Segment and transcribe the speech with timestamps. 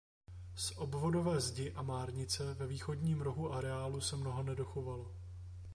[0.55, 5.15] Z obvodové zdi a márnice ve východním rohu areálu se mnoho nedochovalo.